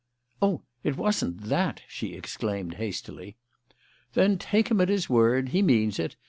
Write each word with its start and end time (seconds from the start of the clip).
"Oh, 0.41 0.63
it 0.83 0.97
wasn't 0.97 1.41
that!" 1.41 1.83
she 1.87 2.15
exclaimed 2.15 2.77
hastily. 2.81 3.37
"Then 4.13 4.39
take 4.39 4.71
him 4.71 4.81
at 4.81 4.89
his 4.89 5.11
word. 5.11 5.49
He 5.49 5.61
means 5.61 5.99
it. 5.99 6.15